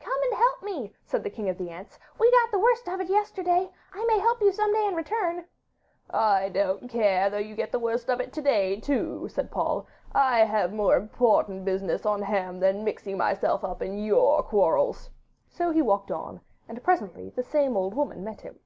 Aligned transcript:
'Come 0.00 0.20
and 0.24 0.34
help 0.34 0.64
me,' 0.64 0.92
said 1.04 1.22
the 1.22 1.30
King 1.30 1.48
of 1.48 1.56
the 1.56 1.70
Ants; 1.70 1.96
'we 2.18 2.28
got 2.32 2.50
the 2.50 2.58
worst 2.58 2.88
of 2.88 3.00
it 3.00 3.08
yesterday. 3.08 3.70
I 3.94 4.04
may 4.06 4.18
help 4.18 4.40
you 4.40 4.50
some 4.50 4.72
day 4.74 4.84
in 4.84 4.96
return.' 4.96 5.44
'I 6.10 6.48
don't 6.48 6.90
care 6.90 7.30
though 7.30 7.38
you 7.38 7.54
get 7.54 7.70
the 7.70 7.78
worst 7.78 8.08
of 8.10 8.20
it 8.20 8.32
to 8.32 8.42
day 8.42 8.80
too,' 8.80 9.28
said 9.28 9.52
Paul. 9.52 9.86
'I 10.12 10.38
have 10.40 10.72
more 10.72 10.96
important 10.96 11.64
business 11.64 12.04
on 12.04 12.22
hand 12.22 12.60
than 12.60 12.82
mixing 12.82 13.16
myself 13.16 13.62
up 13.62 13.80
in 13.80 13.96
your 13.96 14.42
quarrels.' 14.42 15.10
So 15.48 15.70
he 15.70 15.82
walked 15.82 16.10
on, 16.10 16.40
and 16.68 16.82
presently 16.82 17.30
the 17.30 17.44
same 17.44 17.76
old 17.76 17.94
woman 17.94 18.24
met 18.24 18.40
him. 18.40 18.58